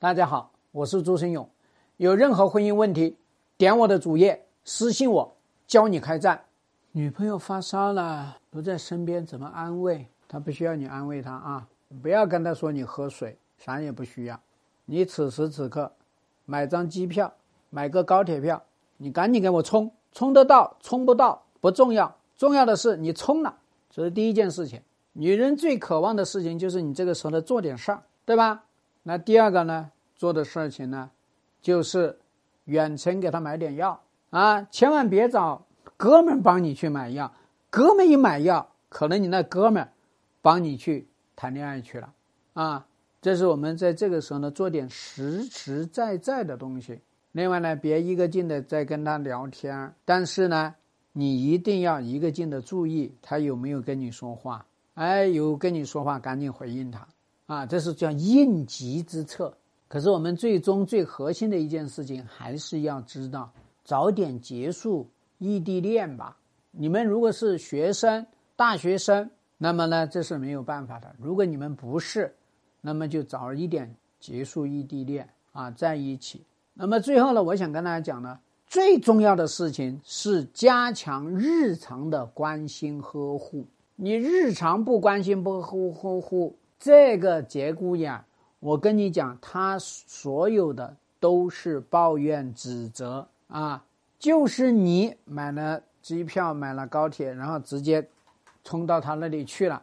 [0.00, 1.46] 大家好，我是朱生勇。
[1.98, 3.18] 有任何婚姻问题，
[3.58, 6.42] 点我的主页私信我，教你开战。
[6.92, 10.06] 女朋友发烧了，不在身边，怎么安慰？
[10.26, 11.68] 她不需要你安慰她啊！
[12.00, 14.40] 不要跟她说你喝水，啥也不需要。
[14.86, 15.92] 你此时此刻
[16.46, 17.30] 买张机票，
[17.68, 18.62] 买个高铁票，
[18.96, 23.54] 你赶紧给我冲，冲得到，冲不到不重要，重要的是你冲了，
[23.90, 24.80] 这是第一件事情。
[25.12, 28.64] 女人最渴望的事情就是你这个时候呢做点事儿，对吧？
[29.02, 31.10] 那第二个呢，做的事情呢，
[31.62, 32.18] 就是
[32.64, 35.66] 远程给他买点药啊，千万别找
[35.96, 37.32] 哥们帮你去买药，
[37.70, 39.88] 哥们一买药，可能你那哥们
[40.42, 42.12] 帮你去谈恋爱去了
[42.52, 42.86] 啊。
[43.22, 47.00] 这是我们在这个时候呢，做点实实在在的东西。
[47.32, 50.74] 另外呢，别一个劲的在跟他聊天，但是呢，
[51.12, 54.64] 你一定要一个劲的注意他有没有跟你说话。
[54.94, 57.06] 哎，有跟你说话，赶紧回应他
[57.50, 57.66] 啊！
[57.66, 59.52] 这是叫应急之策。
[59.88, 63.50] 可是我们最终最核心的一件事情，还是要知道
[63.82, 65.04] 早点结束
[65.38, 66.36] 异地恋吧。
[66.70, 71.12] 你们如果是学生、大学生，那么呢，这是没有办法的。
[71.18, 72.32] 如果你们不是，
[72.80, 76.44] 那么就早一点结束异地恋啊，在一起。
[76.72, 83.66] 那么最后呢，我想跟大家讲呢，最重要的事情是加强日常的关心呵护。
[83.96, 88.24] 你日常不关心不呵护这个节骨眼，
[88.58, 93.84] 我跟你讲，他所有的都是抱怨指责啊，
[94.18, 98.08] 就是你买了机票买了高铁，然后直接
[98.64, 99.82] 冲到他那里去了，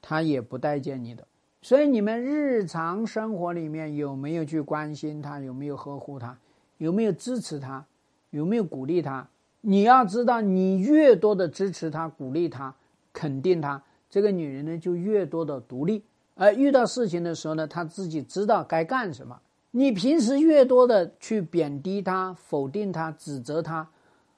[0.00, 1.22] 他也不待见你的。
[1.60, 5.38] 所以你们日常生活里面有没有去关心他？
[5.40, 6.38] 有没有呵护他？
[6.78, 7.84] 有没有支持他？
[8.30, 9.28] 有没有鼓励他？
[9.60, 12.74] 你要知道，你越多的支持他、鼓励他、
[13.12, 16.02] 肯定他，这个女人呢就越多的独立。
[16.38, 19.40] 而遇到事情的时候呢，他自己知道该干什么。
[19.72, 23.88] 你平时越多的去贬低他、否定他、指责他，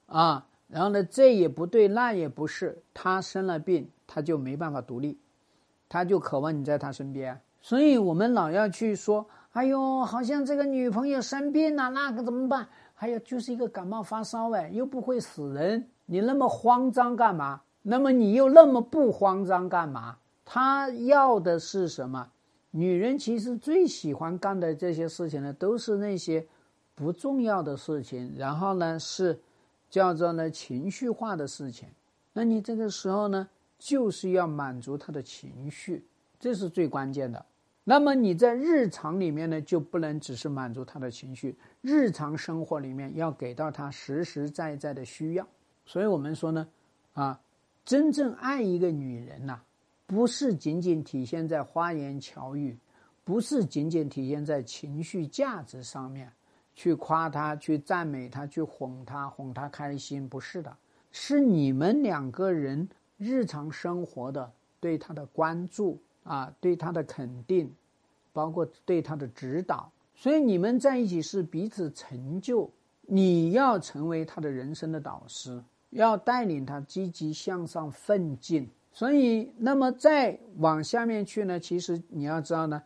[0.06, 5.18] 啊，然后呢，这也不对，那也不是，他生了病，他就没办法独立。
[5.90, 17.60] 他就渴望你在他身边，所以我们老要去说：“哎呦，好像这个女朋友生病了，那可怎么办？”还有就是一个感冒发烧，哎，又不会死人，你那么慌张干嘛？
[17.82, 20.16] 那么你又那么不慌张干嘛？
[20.52, 22.28] 他要的是什么？
[22.72, 26.44] 女人其实最喜欢干的这些事情呢，都是那些
[26.96, 29.40] 不重要的事情，然后呢是
[29.88, 31.88] 叫做呢情绪化的事情。
[32.32, 33.48] 那你这个时候呢？
[33.78, 36.04] 就是要满足他的情绪，
[36.38, 37.46] 这是最关键的。
[37.84, 45.46] 那么你在日常里面呢，就不能只是满足他的情绪，日常生活里面要给到他实实在在的需要。
[45.86, 46.68] 所以我们说呢，
[47.14, 47.40] 啊，
[47.84, 49.62] 真正爱一个女人呐，
[50.10, 52.76] 不是仅仅体现在花言巧语，
[53.22, 56.32] 不是仅仅体现在情绪价值上面，
[56.74, 60.76] 去夸他、去赞美他、去哄他、哄他开心，不是的，
[61.12, 62.88] 是你们两个人。
[63.18, 64.50] 日常生活的
[64.80, 67.72] 对他的关注啊，对他的肯定，
[68.32, 72.68] 包括对他的指导，所以你们在一起是彼此成就。
[73.02, 78.68] 你要成为他的人生的导师，要带领他积极向上奋进。
[78.92, 81.58] 所以，那么再往下面去呢？
[81.58, 82.82] 其实你要知道呢，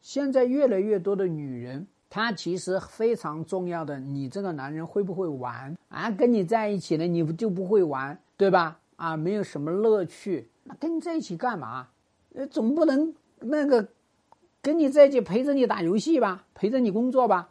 [0.00, 6.10] 现在越来越多的女人，她其实非常重要的，你这个男人会不会玩啊？
[6.10, 8.78] 跟你在一起呢，你就不会玩，对吧？
[8.96, 11.88] 啊，没有什么乐趣，那跟你在一起干嘛？
[12.34, 13.88] 呃，总不能那个
[14.62, 17.50] 跟你在一起陪着你打游戏吧，陪着你工作吧？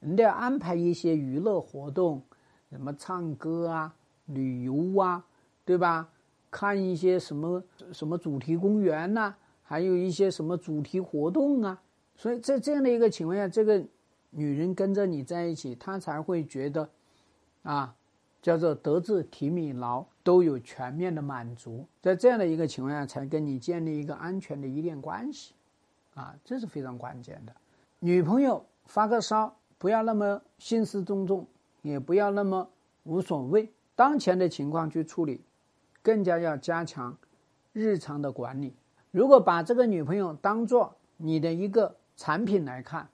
[0.00, 2.22] 你得安排一些娱乐活动，
[2.70, 3.94] 什么唱歌啊、
[4.26, 5.24] 旅游啊，
[5.64, 6.08] 对吧？
[6.50, 11.80] 看一些什么什么主题公园呐，还有一些什么主题活动啊。
[12.16, 13.84] 所以在这样的一个情况下，这个
[14.30, 16.88] 女人跟着你在一起，她才会觉得
[17.62, 17.94] 啊。
[18.40, 25.54] 叫做德智体美劳都有全面的满足，在这样的一个情况下，才跟你建立一个安全的依恋关系，
[26.14, 27.52] 啊，这是非常关键的。
[27.98, 31.44] 女朋友发个烧，不要那么兴师动众，
[31.82, 32.70] 也不要那么
[33.02, 33.68] 无所谓。
[33.96, 35.42] 当前的情况去处理，
[36.08, 37.14] 更加要加强
[37.74, 38.74] 日常的管理。
[39.10, 43.06] 如果把这个女朋友当做你的一个产品来看，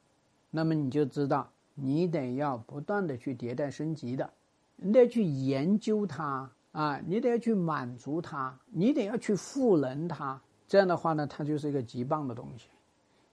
[0.53, 4.31] 那么你就知道，你得要不断的去迭代升级的。
[4.77, 10.41] 你得去研究它啊，你得要去满足它，你得要去赋能它。
[10.69, 12.69] 这样的话呢，它就是一个极棒的东西。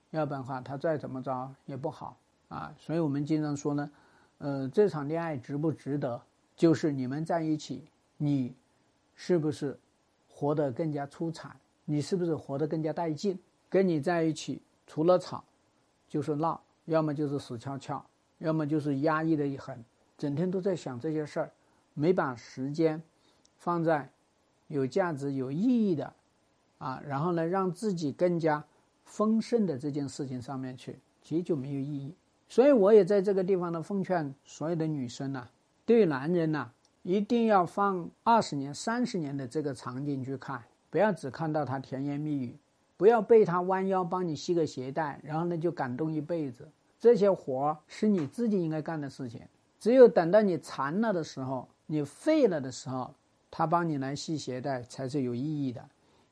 [0.10, 2.18] 要不然的话，它再怎么着也不好
[2.48, 2.74] 啊。
[2.80, 3.92] 所以我们经常说呢，
[4.40, 6.19] 呃，这场恋爱值不值得，
[6.56, 7.86] 就是你们在一起，
[8.18, 8.56] 你
[9.24, 9.78] 是不是
[10.28, 11.56] 活得更加出彩？
[11.86, 13.38] 你是不是活得更加带劲？
[13.70, 15.44] 跟你在一起，除了吵
[16.10, 18.04] 就是闹，要么就是死翘翘，
[18.40, 19.86] 要么就是压抑的一很，
[20.18, 21.52] 整天都在想这些事儿，
[21.94, 23.00] 没把时间
[23.58, 24.10] 放在
[24.70, 26.12] 有价值、有意义的
[26.80, 28.66] 啊，然后呢，让自己更加
[29.06, 32.16] 丰盛的这件事情上面去，其实就没有意义。
[32.50, 35.48] 所以我也在这个地方呢，奉劝所有的女生呐，
[35.86, 36.72] 对男人呐，
[37.03, 42.57] 一定要放二十年、三十年的这个场景去看，不要只看到他甜言蜜语。
[42.95, 46.69] 不要被他弯腰帮你系个鞋带，然后呢就感动一辈子。
[47.00, 49.42] 这些活是你自己应该干的事情。
[49.80, 53.12] 只有等到你残了的时候，你废了的时候，
[53.50, 55.83] 他帮你来系鞋带才是有意义的。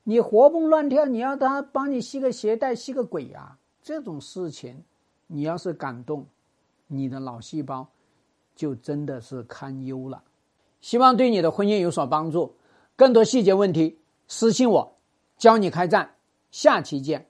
[0.04, 3.58] 你活蹦乱跳，你要他帮你系个鞋带，系个鬼啊！
[3.82, 4.80] 这种事情，
[5.26, 6.24] 你要是感动，
[6.86, 7.88] 你的脑细胞
[8.54, 10.22] 就真的是堪忧了。
[10.80, 12.56] 希望对你的婚姻有所帮助。
[12.96, 13.98] 更多细节问题
[14.28, 14.96] 私信我，
[15.38, 16.16] 教你开战。
[16.50, 17.29] 下期见。